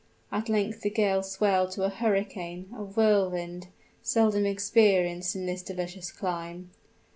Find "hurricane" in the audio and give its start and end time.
1.89-2.69